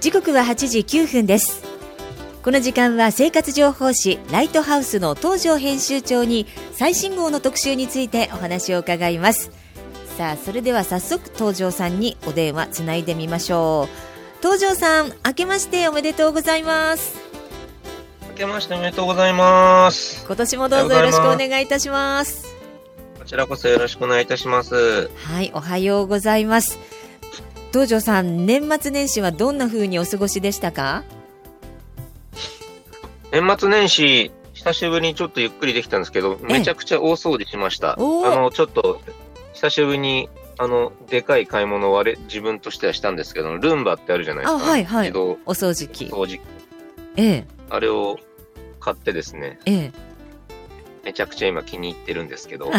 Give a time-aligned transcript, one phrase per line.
[0.00, 1.64] 時刻は8時9分です。
[2.42, 9.50] この時間は生活情報誌ライトハウスの東条編集長に最新号の特集についてお話を伺います。
[10.16, 14.40] さあそれでは早速東條さんにお電話つないでみましょう。
[14.40, 17.27] 東條さん明けましておめでとうございます。
[18.38, 22.54] けましておめでとうございます今年もどうぞよろしくお願いいたします
[23.18, 26.78] こちらこそよろしくお願いいたしますはいおはようございます
[27.72, 31.02] 東條さん年末年始はどんな風にお過ごしでしたか？
[33.32, 37.92] 年末年始久しぶりにちょっとゆっくりできたんですけど、めちゃくちゃ大掃除しました。
[37.92, 39.00] あの、ちょっと、
[39.52, 44.58] 久しぶりに、あの、でかい買い物をあれ、自分としてはしたんですけど、ルンバってあるじゃないですか。
[44.58, 45.12] はいはい。
[45.12, 46.06] お掃除機。
[46.06, 46.40] 掃除機。
[47.16, 47.44] ええ。
[47.70, 48.18] あれを
[48.78, 49.58] 買ってですね。
[49.66, 49.92] ええ。
[51.04, 52.70] めちゃくちゃ今気に入ってるんですけど、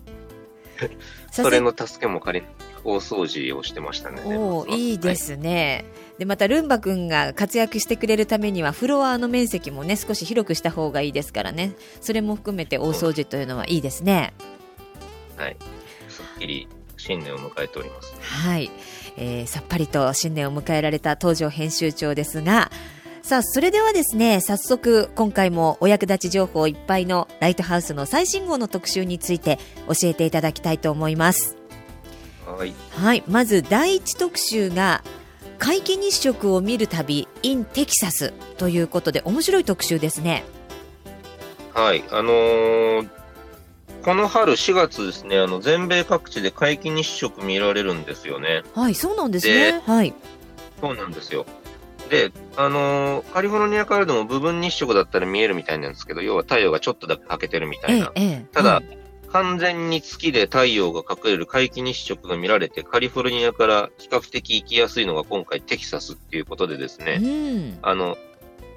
[1.30, 2.46] それの助けも借り、
[2.84, 4.22] 大掃除をしてましたね。
[4.26, 5.84] おいいですね。
[5.84, 14.34] はいでまたルンバ君が活躍してくれるためにはフロアの面積もね少し広くした方がいいですからねそれも含めて大掃除というのはいいですね
[15.38, 15.56] はい
[16.10, 18.70] すっきり新年を迎えておりますはい、
[19.16, 22.70] えー、さっぱりと新年を迎えられた東条編集長ですが
[23.30, 31.56] さあ、それではですね、早速、今回もお役立ち情報いっぱいのライトハウスの最新号の特集について教えていただきたいと思います。
[32.44, 32.74] はい。
[32.90, 35.04] はい、まず第一特集が、
[35.60, 40.42] 皆既日食を見る旅 in テキサスということで面白い特集ですね。
[41.72, 43.08] はい、あのー、
[44.02, 48.64] この春4月ですね、あの全米各地で皆既日食見られるんですよね。
[48.74, 49.80] はい、そうなんですね。
[49.86, 50.14] はい。
[50.80, 51.46] そうなんですよ。
[52.10, 58.12] で、あのー、カリフォルニアからでも部分日食だったら見えるみたいなんですけど、要は太陽がちょっとだけ欠けてるみたいな。
[58.16, 59.00] ええ、ただ、はい
[59.32, 68.18] 完全に月で太陽が隠れる皆既日食が見られて、カリフォルニアから比較的行きやすいのが今回テキサスっていうことでですね、うん、あの、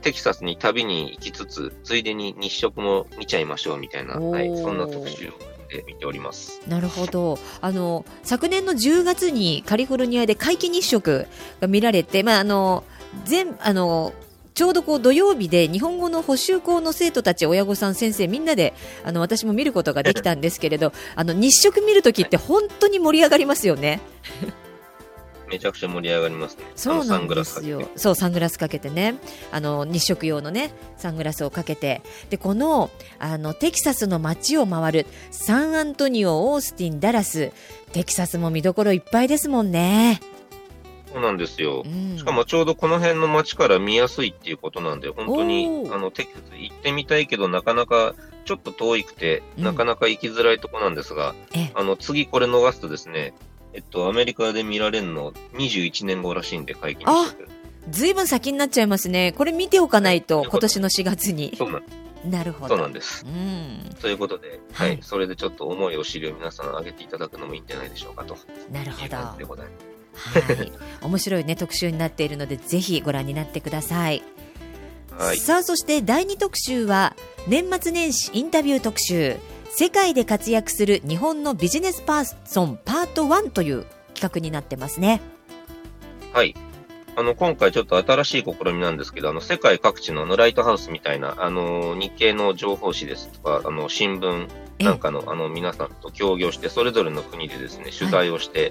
[0.00, 5.30] テキサスに旅に行きつつ、ついでに日食も見ちゃいましょうみたいな、はい、そんな特集
[5.68, 6.62] で見ております。
[6.66, 7.38] なるほど。
[7.60, 11.26] あの昨年の10月にカリフォルニアで皆既日食
[11.60, 12.84] が見られて、まあ、あの
[13.24, 14.12] 全あの
[14.58, 18.74] ちょうどこう土曜日で日本語の補習校の生徒たち、親御さん、先生、みんなで
[19.04, 24.00] あの私も見ることができたんですけれど、あの日食見るときって本当に盛り上がりますよね。
[25.48, 26.64] めちゃくちゃ盛り上がりますね。
[26.74, 27.88] そうなんですよ。
[27.94, 29.14] そう、サングラスかけてね。
[29.52, 32.02] あの、日食用のね、サングラスをかけて。
[32.28, 37.52] で、この、あの、テキサスの街を回る、サンアントニオ、オースティン、ダラス、
[37.92, 40.20] テキサスも見どころいっぱいですもんね。
[41.12, 48.14] そうなんですよ、うん、しかもちょうどこの辺の街から見やすいっていうことなんで、本当にあのテキサス行ってみたいけど、なかなか
[48.44, 51.34] ちょっと遠いくて、なかなか行きづらいとこなんですが、
[51.74, 53.34] あの次これ逃すとですね、
[53.72, 57.44] えっと、アメリカで見られるの21年後らしいんで、解禁して
[57.90, 59.32] ずいぶん先になっちゃいますね。
[59.32, 61.54] これ見ておかないと、今年の4月に。
[61.56, 61.82] そうなん
[62.24, 62.74] なるほど。
[62.74, 63.24] そうなんです。
[63.24, 63.94] うん。
[64.00, 68.36] ということで、はい、はい、それでちょっと思いお尻を皆さん上げていただくのもいいんじゃないでしょうかと。
[68.72, 69.38] なるほど。
[69.38, 69.97] でございます。
[70.18, 74.22] はい、面白いね特集になっているのでぜひご覧になってください。
[75.16, 77.16] はい、さあそして第2特集は
[77.48, 79.36] 年末年始インタビュー特集
[79.70, 85.20] 世界で活躍する日本のビジネスパーソンパート1という企画になってますね。
[86.32, 86.54] はい。
[87.18, 94.46] あの、今回ちょっと新しい試みなんですけど、あの、世界各地のライトハウスみたいな、あの、日系の情報誌ですとか、あの、新聞
[94.78, 98.66] なんかの、あの、皆さんと協業して、それぞれの国でですね、取材をして、は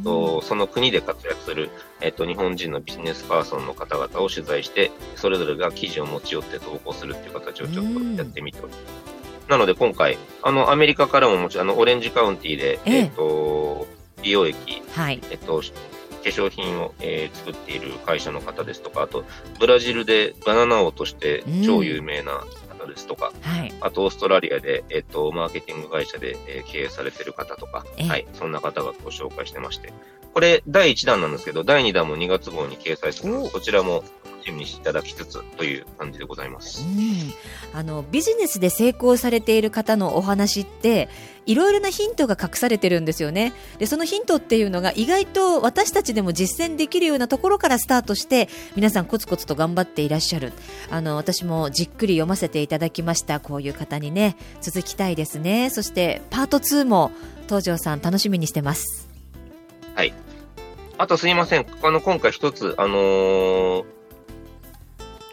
[0.00, 1.70] い、とその国で活躍する、
[2.00, 9.50] えっと、日本人のビジネスパーソンの方々を取材して、それぞれが記事を持ち寄って投稿するっていう形をちょっとやってみております。
[9.50, 13.88] なので今回、あの、アメリカからももちろん、あの、オレンジカウンティで、えっと、
[14.22, 15.62] 美容液、はい、えっと、
[16.18, 19.24] 化粧品を、えー、作っている会社の方ですとか、あと、
[19.58, 29.92] ブラジルでバナナ王として超有名な方ですとか、はい、あと、オーストラリアで、えっ、と、マーケティング会社で、えー、経営されている方とか、はい、そんな方がご紹介してまして、
[30.34, 34.04] これ、第1弾なんですけど、第2弾も2月号に掲載するので、こちらも
[34.48, 36.82] 楽しみにしていただきつつという感じでございます。
[36.82, 41.08] うん、あのビジネスで成功されている方のお話って
[41.46, 43.52] いろいろなヒントが隠されてるんですよね。
[43.78, 50.52] でそのヒントっていうのが意外と私たちでも実践できるようなところからスタートして皆さんコツコツと頑張っていらっしゃる。
[50.90, 53.40] あの私もじっくり読ませていただきました。
[53.40, 55.70] こういう方にね続きたいですね。
[55.70, 57.12] そしてパート2も
[57.46, 59.08] 東條さん楽しみにしてます。
[59.94, 60.14] はい。
[60.98, 61.66] あとすいません。
[61.82, 63.97] あの、今回一つ、あのー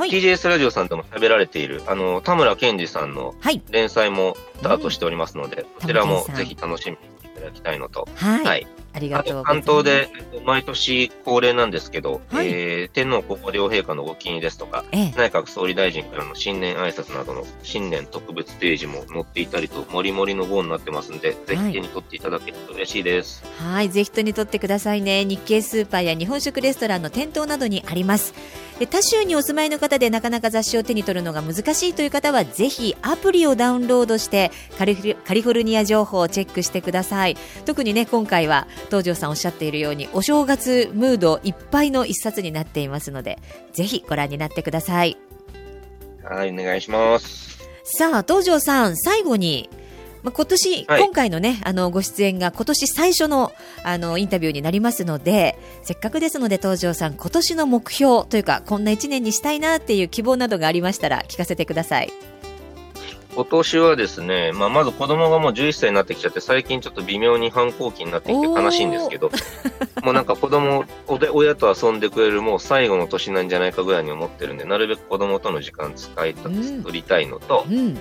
[0.00, 3.60] はい TBS ラジオさんでも喋られている、あの、田村健二さんのはい。
[3.70, 8.44] 連載もスタートしておりますので、こちらもぜひ楽しみにしていただきたいのと、はい。
[8.46, 9.44] はいありがあととう。
[9.44, 15.10] 関東でえっと毎年恒例なんですけど、はいえー天皇皇后両陛下のご記入ですとか、ええ。
[15.16, 23.44] 内閣総理大臣からの新年挨拶などの新年特別ページも載っていたりと、もりもりの号になってますんで、ぜひ手に取っていただけると嬉しいです。
[23.58, 25.26] はい、ぜひ手に取ってくださいね。
[25.26, 28.34] 日系スーパーや日本食レストランの店頭などにあります。
[28.80, 37.36] で他州にお住まいの方でなかなか雑誌を手に取るのが難しいという方はぜひアプリをダウンロードしてカリフルカリフォルニア情報をチェックしてください
[37.66, 43.38] 特にね今回は東條さんおっしゃっているようにお正月ムードいっぱいの一冊になっていますので
[43.74, 45.18] ぜひご覧になってください
[46.24, 47.58] はい、お願いします。
[47.82, 49.68] さあ東條さん最後に
[50.22, 53.52] まあ今年、はい今回のね、あの、ご出演が今年最初の、
[53.84, 62.12] あの、インタビューになりますので、せっかくですので、東條さん、今年の目標というか、こんな一年にしたいなっていう希望などがありましたら、聞かせてください。
[63.34, 69.30] 今年はですね、まあ、まず子供がもう11歳になってきちゃって、最近ちょっと微妙に反抗期になってきて悲しいんですけど、
[70.02, 77.98] もうなんか子供おで、親と遊んでくれるもう最後の年なんじゃないかぐらいに思ってるんで、なるべく子供との時間使いた、うん作りたいのと、うん。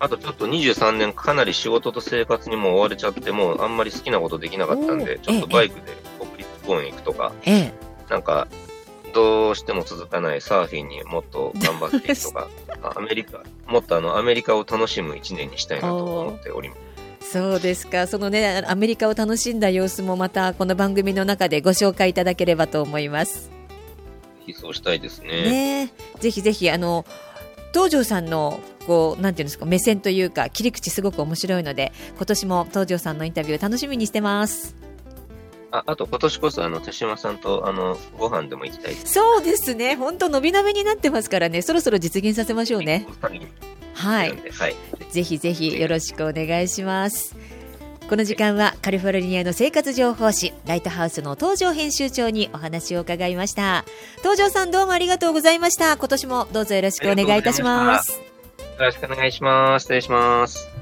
[0.00, 7.72] あとちょっと23年かなり仕事と生活にもう追われちゃって、もうあんまり好きなことできなかったんおで、ーちょっとバイクで国立公園行くとか、ええ。
[8.08, 8.48] なんか、
[9.12, 12.48] どうしても続かないサーフィンにもっと頑張っていくとか、
[12.82, 16.76] あアメリカ、もっとあの、アメリカを楽しむ一年にしたいなと思っておりま
[17.20, 17.32] す。
[17.32, 18.06] そうですか。
[18.06, 23.50] そのね、アメリカを楽しんだ様子もまた、この番組の中でご紹介いただければと思います。
[24.46, 25.28] ぜひそうしたいですね。
[25.28, 27.04] ねえぜひぜひ、あの、
[27.72, 28.58] 東條さんの、
[28.90, 34.74] こう、なんていうんですか、目線というか、切り口すごく面白いので、今年も東條さんのインタビュー楽しみにしてます。
[35.70, 38.96] ああと今年こそあの、手島さんとあの、ご飯でも行きたい。
[38.96, 39.94] そうですね。
[39.94, 41.62] 本当伸び伸びになってますからね。
[41.62, 43.06] そろそろ実現させましょうね。
[43.94, 44.08] は。
[44.08, 44.76] はいはい。
[45.12, 47.36] ぜひぜひよろしくお願いします。
[48.08, 53.84] この時間はカリフォルニアの生活情報誌ライトハウスの東條編集長にお話を伺いました。
[54.18, 55.96] 東條さんどうもありがとうございました。
[55.96, 58.29] 今年もどうぞよろしくお願いいたします。
[58.80, 59.82] よろしくお願いします。
[59.82, 60.79] 失礼します。